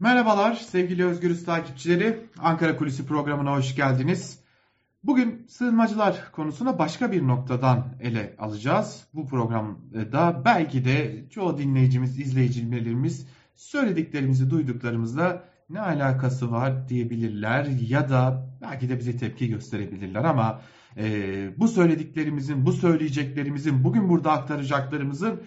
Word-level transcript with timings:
Merhabalar 0.00 0.54
sevgili 0.54 1.04
Özgürüz 1.04 1.44
takipçileri. 1.44 2.26
Ankara 2.38 2.76
Kulisi 2.76 3.06
programına 3.06 3.56
hoş 3.56 3.76
geldiniz. 3.76 4.40
Bugün 5.02 5.46
sığınmacılar 5.48 6.32
konusuna 6.32 6.78
başka 6.78 7.12
bir 7.12 7.26
noktadan 7.26 7.94
ele 8.00 8.34
alacağız. 8.38 9.06
Bu 9.14 9.26
programda 9.26 10.44
belki 10.44 10.84
de 10.84 11.24
çoğu 11.30 11.58
dinleyicimiz, 11.58 12.18
izleyicilerimiz 12.18 13.26
söylediklerimizi 13.56 14.50
duyduklarımızda 14.50 15.44
ne 15.70 15.80
alakası 15.80 16.50
var 16.50 16.88
diyebilirler 16.88 17.64
ya 17.64 18.08
da 18.08 18.50
belki 18.62 18.88
de 18.88 18.98
bize 18.98 19.16
tepki 19.16 19.48
gösterebilirler 19.48 20.24
ama 20.24 20.60
e, 20.96 21.04
bu 21.58 21.68
söylediklerimizin, 21.68 22.66
bu 22.66 22.72
söyleyeceklerimizin, 22.72 23.84
bugün 23.84 24.08
burada 24.08 24.32
aktaracaklarımızın 24.32 25.40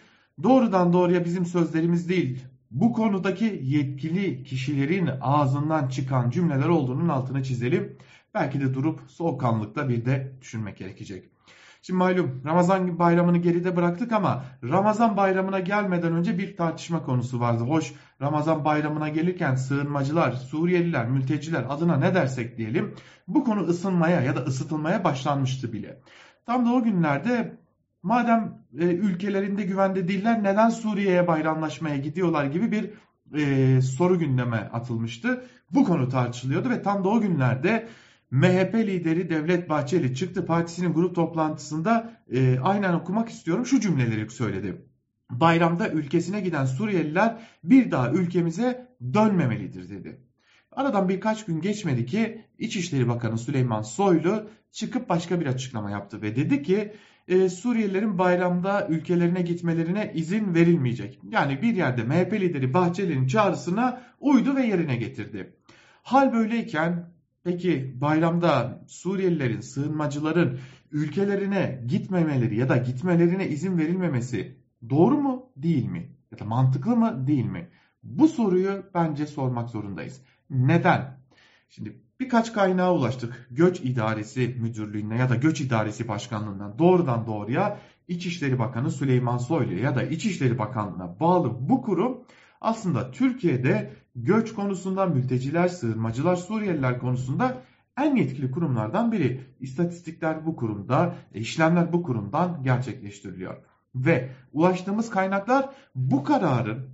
doğrudan 0.44 0.94
doğruya 0.94 1.26
bizim 1.26 1.46
sözlerimiz 1.46 2.10
değil, 2.10 2.40
bu 2.72 2.94
konudaki 2.94 3.60
yetkili 3.64 4.44
kişilerin 4.44 5.10
ağzından 5.22 5.88
çıkan 5.88 6.30
cümleler 6.30 6.68
olduğunun 6.68 7.10
altını 7.10 7.44
çizelim. 7.44 7.98
Belki 8.34 8.62
de 8.62 8.74
durup 8.74 9.00
soğukkanlıkla 9.08 9.90
bir 9.90 10.06
de 10.06 10.38
düşünmek 10.42 10.78
gerekecek. 10.78 11.32
Şimdi 11.82 11.98
malum 11.98 12.42
Ramazan 12.46 13.00
bayramını 13.00 13.38
geride 13.38 13.76
bıraktık 13.76 14.12
ama 14.12 14.46
Ramazan 14.64 15.18
bayramına 15.18 15.60
gelmeden 15.60 16.14
önce 16.14 16.38
bir 16.38 16.58
tartışma 16.58 17.04
konusu 17.04 17.40
vardı. 17.40 17.64
Hoş 17.64 17.94
Ramazan 18.22 18.66
bayramına 18.66 19.10
gelirken 19.10 19.56
sığınmacılar, 19.56 20.32
Suriyeliler, 20.32 21.10
mülteciler 21.10 21.66
adına 21.70 21.98
ne 21.98 22.16
dersek 22.16 22.58
diyelim 22.58 22.96
bu 23.28 23.44
konu 23.44 23.62
ısınmaya 23.62 24.22
ya 24.22 24.36
da 24.36 24.40
ısıtılmaya 24.40 25.04
başlanmıştı 25.04 25.74
bile. 25.74 26.02
Tam 26.46 26.66
da 26.66 26.74
o 26.74 26.84
günlerde 26.84 27.58
madem 28.04 28.58
e, 28.80 28.86
ülkelerinde 28.86 29.64
güvende 29.64 30.08
değiller 30.08 30.44
neden 30.44 30.70
Suriye'ye 30.70 31.28
bayramlaşmaya 31.28 31.98
gidiyorlar 31.98 32.46
gibi 32.46 32.72
bir 32.72 32.90
e, 33.40 33.82
soru 33.82 34.20
gündeme 34.20 34.70
atılmıştı. 34.74 35.46
Bu 35.72 35.84
konu 35.84 36.10
tartışılıyordu 36.10 36.70
ve 36.70 36.82
tam 36.82 37.04
da 37.04 37.10
o 37.10 37.22
günlerde 37.22 37.88
MHP 38.32 38.76
lideri 38.76 39.30
Devlet 39.30 39.70
Bahçeli 39.70 40.16
çıktı 40.16 40.46
partisinin 40.46 40.94
grup 40.94 41.16
toplantısında 41.16 42.14
e, 42.32 42.60
aynen 42.60 42.94
okumak 42.94 43.30
istiyorum 43.30 43.66
şu 43.66 43.80
cümleleri 43.80 44.30
söyledi. 44.30 44.86
Bayramda 45.32 45.90
ülkesine 45.90 46.42
giden 46.42 46.66
Suriyeliler 46.66 47.38
bir 47.64 47.92
daha 47.92 48.12
ülkemize 48.12 48.88
dönmemelidir 49.14 49.90
dedi. 49.90 50.22
Aradan 50.72 51.10
birkaç 51.10 51.46
gün 51.46 51.62
geçmedi 51.62 52.06
ki 52.06 52.46
İçişleri 52.58 53.08
Bakanı 53.08 53.38
Süleyman 53.38 53.82
Soylu 53.82 54.50
çıkıp 54.72 55.10
başka 55.10 55.40
bir 55.40 55.46
açıklama 55.46 55.92
yaptı 55.92 56.22
ve 56.22 56.36
dedi 56.36 56.64
ki 56.64 56.94
e, 57.28 57.50
Suriyelilerin 57.50 58.18
bayramda 58.18 58.88
ülkelerine 58.88 59.42
gitmelerine 59.42 60.12
izin 60.16 60.54
verilmeyecek. 60.56 61.20
Yani 61.32 61.62
bir 61.62 61.76
yerde 61.76 62.04
MHP 62.04 62.34
lideri 62.34 62.74
Bahçeli'nin 62.74 63.28
çağrısına 63.28 64.02
uydu 64.20 64.56
ve 64.56 64.66
yerine 64.66 64.96
getirdi. 64.96 65.54
Hal 66.04 66.34
böyleyken 66.34 67.12
peki 67.44 67.96
bayramda 68.02 68.84
Suriyelilerin, 68.88 69.62
sığınmacıların 69.62 70.60
ülkelerine 70.92 71.84
gitmemeleri 71.88 72.58
ya 72.58 72.70
da 72.70 72.78
gitmelerine 72.78 73.48
izin 73.48 73.78
verilmemesi 73.78 74.58
doğru 74.90 75.18
mu 75.18 75.50
değil 75.58 75.86
mi? 75.86 76.10
Ya 76.32 76.40
da 76.40 76.46
mantıklı 76.46 76.96
mı 76.96 77.28
değil 77.28 77.46
mi? 77.46 77.70
Bu 78.04 78.28
soruyu 78.28 78.84
bence 78.94 79.28
sormak 79.28 79.70
zorundayız. 79.70 80.22
Neden? 80.50 81.18
Şimdi 81.70 82.02
birkaç 82.22 82.54
kaynağa 82.54 82.94
ulaştık. 82.94 83.48
Göç 83.52 83.80
İdaresi 83.80 84.56
Müdürlüğü'ne 84.62 85.18
ya 85.18 85.30
da 85.30 85.36
Göç 85.36 85.62
İdaresi 85.62 86.08
Başkanlığı'ndan 86.08 86.80
doğrudan 86.80 87.26
doğruya 87.26 87.80
İçişleri 88.08 88.60
Bakanı 88.60 88.92
Süleyman 88.92 89.38
Soylu 89.38 89.74
ya 89.74 89.96
da 89.96 90.04
İçişleri 90.04 90.60
Bakanlığı'na 90.60 91.20
bağlı 91.20 91.70
bu 91.70 91.82
kurum 91.82 92.18
aslında 92.62 93.12
Türkiye'de 93.12 93.94
göç 94.16 94.54
konusunda 94.54 95.06
mülteciler, 95.06 95.68
sığınmacılar, 95.68 96.36
Suriyeliler 96.36 97.00
konusunda 97.00 97.58
en 97.98 98.16
yetkili 98.16 98.52
kurumlardan 98.52 99.12
biri. 99.12 99.44
İstatistikler 99.60 100.46
bu 100.46 100.56
kurumda, 100.56 101.16
işlemler 101.34 101.94
bu 101.94 102.04
kurumdan 102.04 102.64
gerçekleştiriliyor. 102.64 103.58
Ve 103.96 104.30
ulaştığımız 104.54 105.10
kaynaklar 105.10 105.70
bu 105.96 106.24
kararın 106.24 106.90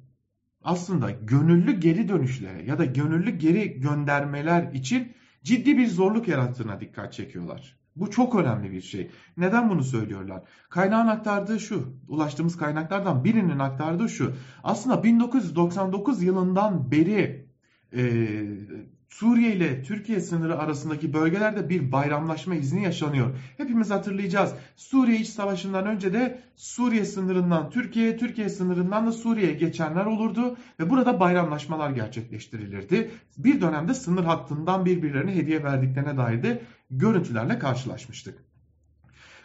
aslında 0.64 1.12
gönüllü 1.12 1.80
geri 1.80 2.10
dönüşlere 2.10 2.64
ya 2.64 2.78
da 2.78 2.86
gönüllü 2.86 3.32
geri 3.32 3.80
göndermeler 3.80 4.72
için 4.74 5.16
ciddi 5.44 5.78
bir 5.78 5.88
zorluk 5.88 6.28
yarattığına 6.28 6.80
dikkat 6.80 7.14
çekiyorlar. 7.14 7.78
Bu 7.96 8.12
çok 8.12 8.36
önemli 8.36 8.72
bir 8.72 8.82
şey. 8.82 9.12
Neden 9.38 9.70
bunu 9.70 9.84
söylüyorlar? 9.84 10.44
Kaynağın 10.70 11.08
aktardığı 11.08 11.60
şu, 11.60 11.94
ulaştığımız 12.08 12.58
kaynaklardan 12.58 13.24
birinin 13.24 13.60
aktardığı 13.60 14.10
şu. 14.10 14.34
Aslında 14.64 15.04
1999 15.04 16.24
yılından 16.24 16.92
beri 16.92 17.48
e, 17.94 18.04
Suriye 19.10 19.56
ile 19.56 19.84
Türkiye 19.84 20.20
sınırı 20.20 20.60
arasındaki 20.60 21.14
bölgelerde 21.14 21.70
bir 21.70 21.92
bayramlaşma 21.92 22.56
izni 22.56 22.84
yaşanıyor. 22.84 23.38
Hepimiz 23.58 23.92
hatırlayacağız. 23.92 24.54
Suriye 24.76 25.20
iç 25.20 25.28
savaşından 25.28 25.86
önce 25.86 26.14
de 26.14 26.42
Suriye 26.56 27.06
sınırından 27.06 27.70
Türkiye, 27.70 28.18
Türkiye 28.18 28.50
sınırından 28.50 29.08
da 29.08 29.12
Suriye'ye 29.12 29.54
geçenler 29.54 30.06
olurdu 30.06 30.58
ve 30.80 30.90
burada 30.90 31.20
bayramlaşmalar 31.20 31.90
gerçekleştirilirdi. 31.90 33.12
Bir 33.38 33.62
dönemde 33.62 33.94
sınır 33.94 34.24
hattından 34.24 34.86
birbirlerine 34.86 35.36
hediye 35.36 35.64
verdiklerine 35.64 36.18
dair 36.18 36.44
de 36.44 36.62
görüntülerle 36.92 37.60
karşılaşmıştık. 37.60 38.44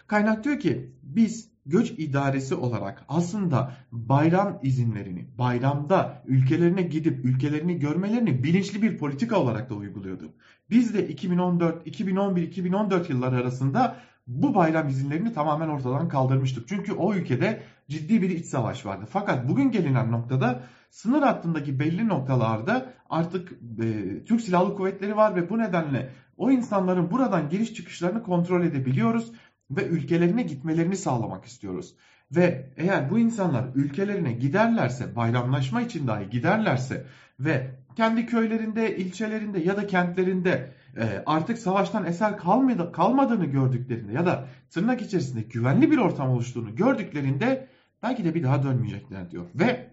Kaynak 0.06 0.44
diyor 0.44 0.60
ki 0.60 0.90
biz 1.02 1.51
göç 1.66 1.90
idaresi 1.90 2.54
olarak 2.54 3.04
aslında 3.08 3.72
bayram 3.92 4.58
izinlerini, 4.62 5.26
bayramda 5.38 6.22
ülkelerine 6.26 6.82
gidip 6.82 7.24
ülkelerini 7.24 7.78
görmelerini 7.78 8.44
bilinçli 8.44 8.82
bir 8.82 8.98
politika 8.98 9.40
olarak 9.40 9.70
da 9.70 9.74
uyguluyorduk. 9.74 10.34
Biz 10.70 10.94
de 10.94 11.08
2014, 11.08 11.86
2011, 11.86 12.42
2014 12.42 13.10
yılları 13.10 13.36
arasında 13.36 13.96
bu 14.26 14.54
bayram 14.54 14.88
izinlerini 14.88 15.32
tamamen 15.32 15.68
ortadan 15.68 16.08
kaldırmıştık. 16.08 16.68
Çünkü 16.68 16.92
o 16.92 17.14
ülkede 17.14 17.62
ciddi 17.88 18.22
bir 18.22 18.30
iç 18.30 18.46
savaş 18.46 18.86
vardı. 18.86 19.04
Fakat 19.10 19.48
bugün 19.48 19.70
gelinen 19.70 20.12
noktada 20.12 20.62
sınır 20.90 21.22
hattındaki 21.22 21.80
belli 21.80 22.08
noktalarda 22.08 22.92
artık 23.10 23.52
e, 23.52 24.24
Türk 24.24 24.40
Silahlı 24.40 24.74
Kuvvetleri 24.74 25.16
var 25.16 25.36
ve 25.36 25.50
bu 25.50 25.58
nedenle 25.58 26.10
o 26.36 26.50
insanların 26.50 27.10
buradan 27.10 27.48
giriş 27.48 27.74
çıkışlarını 27.74 28.22
kontrol 28.22 28.64
edebiliyoruz 28.64 29.32
ve 29.76 29.86
ülkelerine 29.86 30.42
gitmelerini 30.42 30.96
sağlamak 30.96 31.44
istiyoruz. 31.44 31.94
Ve 32.30 32.70
eğer 32.76 33.10
bu 33.10 33.18
insanlar 33.18 33.64
ülkelerine 33.74 34.32
giderlerse, 34.32 35.16
bayramlaşma 35.16 35.82
için 35.82 36.06
dahi 36.06 36.30
giderlerse 36.30 37.06
ve 37.40 37.70
kendi 37.96 38.26
köylerinde, 38.26 38.96
ilçelerinde 38.96 39.58
ya 39.58 39.76
da 39.76 39.86
kentlerinde 39.86 40.72
e, 40.96 41.22
artık 41.26 41.58
savaştan 41.58 42.06
eser 42.06 42.36
kalmadı, 42.36 42.92
kalmadığını 42.92 43.44
gördüklerinde 43.44 44.12
ya 44.12 44.26
da 44.26 44.48
tırnak 44.70 45.02
içerisinde 45.02 45.42
güvenli 45.42 45.90
bir 45.90 45.98
ortam 45.98 46.30
oluştuğunu 46.30 46.76
gördüklerinde 46.76 47.68
belki 48.02 48.24
de 48.24 48.34
bir 48.34 48.42
daha 48.42 48.62
dönmeyecekler 48.62 49.30
diyor. 49.30 49.46
Ve 49.54 49.90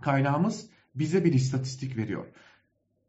kaynağımız 0.00 0.66
bize 0.94 1.24
bir 1.24 1.32
istatistik 1.32 1.96
veriyor. 1.96 2.24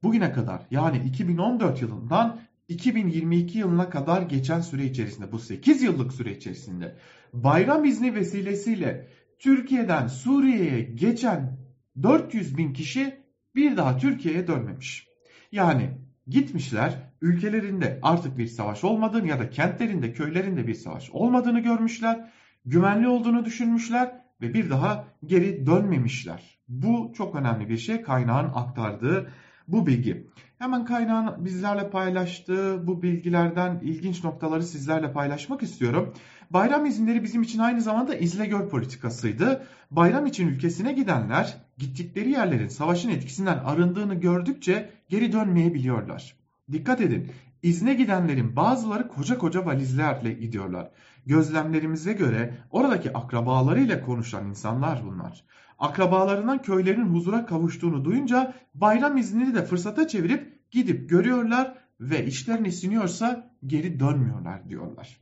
Bugüne 0.03 0.31
kadar 0.31 0.62
yani 0.72 0.97
2014 0.97 1.81
yılından 1.81 2.40
2022 2.69 3.57
yılına 3.57 3.90
kadar 3.90 4.22
geçen 4.22 4.62
süre 4.62 4.85
içerisinde 4.85 5.31
bu 5.31 5.40
8 5.40 5.81
yıllık 5.81 6.13
süre 6.13 6.31
içerisinde 6.31 6.96
bayram 7.34 7.85
izni 7.85 8.16
vesilesiyle 8.16 9.07
Türkiye'den 9.40 10.07
Suriye'ye 10.07 10.81
geçen 10.81 11.57
400 12.03 12.57
bin 12.57 12.74
kişi 12.74 13.19
bir 13.56 13.78
daha 13.78 13.97
Türkiye'ye 13.97 14.47
dönmemiş. 14.47 15.07
Yani 15.52 15.90
gitmişler 16.28 16.94
ülkelerinde 17.22 18.00
artık 18.02 18.38
bir 18.38 18.47
savaş 18.47 18.84
olmadığını 18.84 19.28
ya 19.28 19.40
da 19.40 19.50
kentlerinde 19.50 20.13
köylerinde 20.13 20.68
bir 20.68 20.74
savaş 20.74 21.09
olmadığını 21.09 21.59
görmüşler. 21.59 22.31
Güvenli 22.66 23.07
olduğunu 23.07 23.46
düşünmüşler 23.46 24.22
ve 24.41 24.53
bir 24.53 24.69
daha 24.69 25.07
geri 25.25 25.66
dönmemişler. 25.66 26.59
Bu 26.68 27.13
çok 27.18 27.36
önemli 27.36 27.69
bir 27.69 27.78
şey 27.78 28.01
kaynağın 28.01 28.51
aktardığı 28.56 29.31
bu 29.72 29.88
bilgi. 29.88 30.28
Hemen 30.60 30.86
kaynağın 30.86 31.45
bizlerle 31.45 31.89
paylaştığı 31.89 32.88
bu 32.88 33.01
bilgilerden 33.01 33.80
ilginç 33.83 34.24
noktaları 34.24 34.63
sizlerle 34.63 35.12
paylaşmak 35.12 35.63
istiyorum. 35.63 36.13
Bayram 36.50 36.86
izinleri 36.86 37.24
bizim 37.24 37.42
için 37.42 37.60
aynı 37.60 37.81
zamanda 37.81 38.16
izle 38.16 38.45
gör 38.45 38.69
politikasıydı. 38.69 39.63
Bayram 39.92 40.25
için 40.25 40.48
ülkesine 40.48 40.94
gidenler 40.94 41.57
gittikleri 41.77 42.31
yerlerin 42.31 42.68
savaşın 42.68 43.10
etkisinden 43.10 43.57
arındığını 43.57 44.16
gördükçe 44.16 44.89
geri 45.10 45.31
dönmeyebiliyorlar. 45.31 46.36
Dikkat 46.72 47.01
edin 47.01 47.31
İzne 47.63 47.94
gidenlerin 47.94 48.56
bazıları 48.56 49.07
koca 49.07 49.38
koca 49.38 49.65
valizlerle 49.65 50.33
gidiyorlar. 50.33 50.91
Gözlemlerimize 51.25 52.13
göre 52.13 52.57
oradaki 52.71 53.13
akrabalarıyla 53.13 54.06
konuşan 54.06 54.47
insanlar 54.47 55.06
bunlar 55.06 55.44
akrabalarından 55.79 56.61
köylerin 56.61 57.06
huzura 57.06 57.45
kavuştuğunu 57.45 58.06
duyunca 58.06 58.53
bayram 58.73 59.17
iznini 59.17 59.56
de 59.56 59.65
fırsata 59.65 60.07
çevirip 60.07 60.71
gidip 60.71 61.09
görüyorlar 61.09 61.77
ve 62.00 62.25
işlerine 62.25 62.71
siniyorsa 62.71 63.51
geri 63.67 64.00
dönmüyorlar 64.00 64.69
diyorlar. 64.69 65.17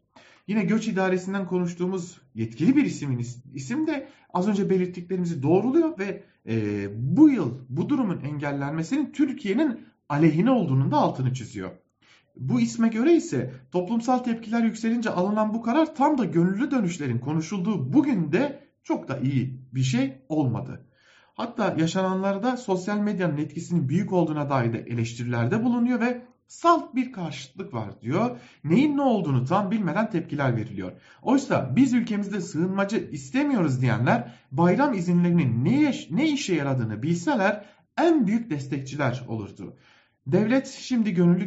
Yine 0.47 0.63
göç 0.63 0.87
idaresinden 0.87 1.47
konuştuğumuz 1.47 2.21
yetkili 2.35 2.75
bir 2.75 2.85
isimin 2.85 3.25
isim 3.53 3.87
de 3.87 4.07
az 4.33 4.47
önce 4.47 4.69
belirttiklerimizi 4.69 5.43
doğruluyor 5.43 5.99
ve 5.99 6.23
e, 6.47 6.87
bu 6.95 7.29
yıl 7.29 7.59
bu 7.69 7.89
durumun 7.89 8.19
engellenmesinin 8.19 9.11
Türkiye'nin 9.11 9.79
aleyhine 10.09 10.51
olduğunun 10.51 10.91
da 10.91 10.97
altını 10.97 11.33
çiziyor. 11.33 11.71
Bu 12.39 12.61
isme 12.61 12.87
göre 12.87 13.13
ise 13.13 13.53
toplumsal 13.71 14.17
tepkiler 14.17 14.63
yükselince 14.63 15.09
alınan 15.09 15.53
bu 15.53 15.61
karar 15.61 15.95
tam 15.95 16.17
da 16.17 16.25
gönüllü 16.25 16.71
dönüşlerin 16.71 17.19
konuşulduğu 17.19 17.93
bugün 17.93 18.31
de 18.31 18.67
çok 18.83 19.07
da 19.07 19.19
iyi 19.19 19.61
bir 19.73 19.83
şey 19.83 20.17
olmadı. 20.29 20.85
Hatta 21.35 21.75
yaşananlarda 21.77 22.57
sosyal 22.57 22.97
medyanın 22.97 23.37
etkisinin 23.37 23.89
büyük 23.89 24.13
olduğuna 24.13 24.49
dair 24.49 24.73
de 24.73 24.79
eleştirilerde 24.79 25.63
bulunuyor 25.63 25.99
ve 26.01 26.21
salt 26.47 26.95
bir 26.95 27.11
karşıtlık 27.11 27.73
var 27.73 28.01
diyor. 28.01 28.37
Neyin 28.63 28.97
ne 28.97 29.01
olduğunu 29.01 29.45
tam 29.45 29.71
bilmeden 29.71 30.09
tepkiler 30.09 30.55
veriliyor. 30.55 30.91
Oysa 31.21 31.73
biz 31.75 31.93
ülkemizde 31.93 32.41
sığınmacı 32.41 33.09
istemiyoruz 33.11 33.81
diyenler 33.81 34.31
bayram 34.51 34.93
izinlerinin 34.93 35.65
ne, 35.65 35.93
ne 36.11 36.29
işe 36.29 36.55
yaradığını 36.55 37.03
bilseler 37.03 37.65
en 37.97 38.27
büyük 38.27 38.49
destekçiler 38.49 39.23
olurdu. 39.27 39.77
Devlet 40.31 40.67
şimdi 40.67 41.13
gönüllü 41.13 41.45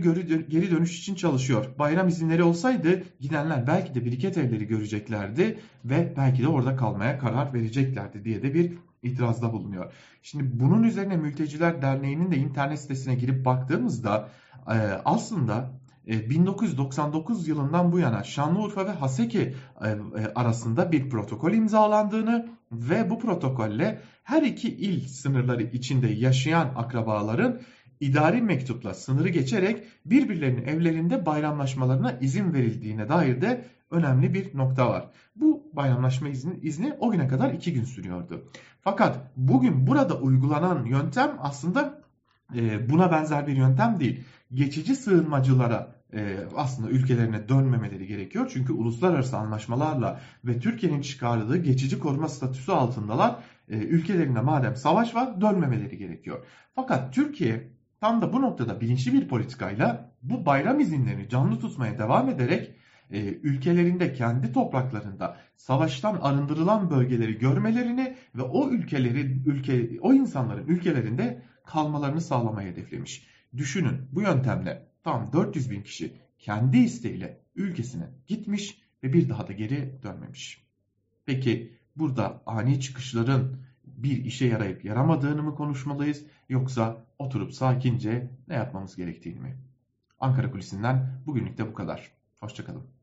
geri 0.49 0.71
dönüş 0.71 0.99
için 0.99 1.15
çalışıyor. 1.15 1.67
Bayram 1.79 2.09
izinleri 2.09 2.43
olsaydı 2.43 3.03
gidenler 3.21 3.67
belki 3.67 3.94
de 3.94 4.05
biriket 4.05 4.38
evleri 4.38 4.67
göreceklerdi 4.67 5.59
ve 5.85 6.15
belki 6.17 6.43
de 6.43 6.49
orada 6.49 6.77
kalmaya 6.77 7.19
karar 7.19 7.55
vereceklerdi 7.55 8.25
diye 8.25 8.43
de 8.43 8.55
bir 8.55 8.73
itirazda 9.03 9.53
bulunuyor. 9.53 9.93
Şimdi 10.23 10.61
bunun 10.61 10.82
üzerine 10.82 11.17
Mülteciler 11.17 11.82
Derneği'nin 11.82 12.31
de 12.31 12.37
internet 12.37 12.81
sitesine 12.81 13.15
girip 13.15 13.44
baktığımızda 13.44 14.29
e, 14.67 14.75
aslında 15.05 15.71
1999 16.06 17.49
e, 17.49 17.50
yılından 17.50 17.93
bu 17.93 17.99
yana 17.99 18.25
Şanlıurfa 18.25 18.87
ve 18.87 18.91
Haseki 18.91 19.55
e, 19.85 19.88
arasında 20.35 20.93
bir 20.93 21.11
protokol 21.11 21.53
imzalandığını 21.53 22.49
ve 22.73 23.11
bu 23.11 23.19
protokolle 23.19 24.00
her 24.25 24.43
iki 24.43 24.69
il 24.69 25.09
sınırları 25.09 25.62
içinde 25.62 26.09
yaşayan 26.09 26.73
akrabaların 26.77 27.61
idari 28.00 28.43
mektupla 28.43 28.94
sınırı 28.94 29.29
geçerek 29.29 29.85
birbirlerinin 30.05 30.64
evlerinde 30.64 31.26
bayramlaşmalarına 31.26 32.12
izin 32.20 32.52
verildiğine 32.52 33.08
dair 33.08 33.41
de 33.41 33.64
önemli 33.91 34.35
bir 34.35 34.58
nokta 34.58 34.88
var. 34.88 35.11
Bu 35.37 35.70
bayramlaşma 35.73 36.29
izni, 36.29 36.58
izni 36.62 36.94
o 37.00 37.11
güne 37.11 37.29
kadar 37.29 37.55
iki 37.55 37.73
gün 37.73 37.85
sürüyordu. 37.85 38.50
Fakat 38.81 39.19
bugün 39.37 39.87
burada 39.87 40.19
uygulanan 40.19 40.85
yöntem 40.85 41.37
aslında 41.41 42.00
e, 42.56 42.91
buna 42.91 43.12
benzer 43.12 43.47
bir 43.47 43.56
yöntem 43.56 44.00
değil. 44.00 44.25
Geçici 44.55 44.96
sığınmacılara 44.96 45.94
e, 46.12 46.38
aslında 46.56 46.91
ülkelerine 46.91 47.49
dönmemeleri 47.49 48.06
gerekiyor. 48.06 48.50
Çünkü 48.55 48.73
uluslararası 48.73 49.37
anlaşmalarla 49.37 50.20
ve 50.44 50.61
Türkiye'nin 50.61 51.00
çıkardığı 51.00 51.56
geçici 51.56 51.99
koruma 51.99 52.29
statüsü 52.29 52.73
altındalar. 52.73 53.37
E, 53.69 53.76
ülkelerinde 53.76 54.41
madem 54.41 54.76
savaş 54.76 55.14
var 55.14 55.41
dönmemeleri 55.41 55.99
gerekiyor. 55.99 56.44
Fakat 56.75 57.14
Türkiye 57.14 57.80
tam 58.00 58.23
da 58.23 58.32
bu 58.32 58.43
noktada 58.43 58.81
bilinçli 58.81 59.12
bir 59.12 59.29
politikayla 59.29 60.12
bu 60.23 60.47
bayram 60.47 60.81
izinlerini 60.81 61.29
canlı 61.29 61.61
tutmaya 61.61 61.99
devam 61.99 62.29
ederek 62.29 62.75
e, 63.11 63.20
ülkelerinde 63.20 64.12
kendi 64.12 64.52
topraklarında 64.52 65.37
savaştan 65.56 66.14
arındırılan 66.14 66.91
bölgeleri 66.91 67.38
görmelerini 67.38 68.17
ve 68.35 68.43
o 68.43 68.70
ülkelerin 68.70 69.43
ülke 69.47 70.00
o 70.00 70.14
insanların 70.14 70.67
ülkelerinde 70.67 71.43
kalmalarını 71.67 72.20
sağlamayı 72.20 72.73
hedeflemiş. 72.73 73.26
Düşünün 73.56 74.08
bu 74.12 74.23
yöntemle 74.23 74.87
tam 75.05 75.32
400 75.32 75.70
bin 75.70 75.82
kişi 75.82 76.17
kendi 76.38 76.79
isteğiyle 76.79 77.41
ülkesine 77.55 78.08
gitmiş 78.26 78.79
ve 79.03 79.12
bir 79.12 79.29
daha 79.29 79.49
da 79.49 79.53
geri 79.53 80.03
dönmemiş. 80.03 80.64
Peki 81.26 81.79
burada 81.96 82.43
ani 82.46 82.81
çıkışların 82.81 83.61
bir 84.02 84.25
işe 84.25 84.47
yarayıp 84.47 84.85
yaramadığını 84.85 85.43
mı 85.43 85.55
konuşmalıyız 85.55 86.25
yoksa 86.49 87.05
oturup 87.19 87.52
sakince 87.52 88.31
ne 88.49 88.55
yapmamız 88.55 88.97
gerektiğini 88.97 89.41
mi? 89.41 89.56
Ankara 90.20 90.50
Kulisi'nden 90.50 91.23
bugünlük 91.26 91.58
de 91.58 91.69
bu 91.69 91.75
kadar. 91.75 92.12
Hoşçakalın. 92.41 93.00